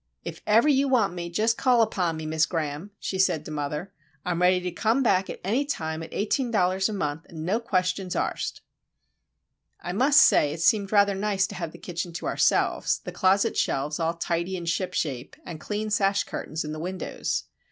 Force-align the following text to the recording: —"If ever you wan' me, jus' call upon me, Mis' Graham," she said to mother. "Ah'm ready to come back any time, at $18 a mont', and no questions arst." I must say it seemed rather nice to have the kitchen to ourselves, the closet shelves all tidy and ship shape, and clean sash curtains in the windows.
—"If 0.25 0.41
ever 0.47 0.67
you 0.67 0.87
wan' 0.87 1.13
me, 1.13 1.29
jus' 1.29 1.53
call 1.53 1.83
upon 1.83 2.17
me, 2.17 2.25
Mis' 2.25 2.47
Graham," 2.47 2.89
she 2.99 3.19
said 3.19 3.45
to 3.45 3.51
mother. 3.51 3.93
"Ah'm 4.25 4.41
ready 4.41 4.59
to 4.61 4.71
come 4.71 5.03
back 5.03 5.27
any 5.43 5.63
time, 5.63 6.01
at 6.01 6.09
$18 6.09 6.89
a 6.89 6.91
mont', 6.93 7.21
and 7.29 7.45
no 7.45 7.59
questions 7.59 8.15
arst." 8.15 8.61
I 9.79 9.93
must 9.93 10.19
say 10.21 10.51
it 10.51 10.61
seemed 10.61 10.91
rather 10.91 11.13
nice 11.13 11.45
to 11.45 11.53
have 11.55 11.71
the 11.71 11.77
kitchen 11.77 12.13
to 12.13 12.25
ourselves, 12.25 12.97
the 13.03 13.11
closet 13.11 13.55
shelves 13.55 13.99
all 13.99 14.15
tidy 14.15 14.57
and 14.57 14.67
ship 14.67 14.95
shape, 14.95 15.35
and 15.45 15.59
clean 15.61 15.91
sash 15.91 16.23
curtains 16.23 16.65
in 16.65 16.71
the 16.71 16.79
windows. 16.79 17.43